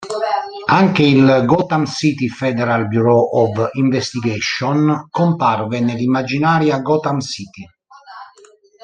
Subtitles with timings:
[0.69, 7.69] Anche il Gotham City Federal Bureau of Investigation comparve nell'immaginaria Gotham City.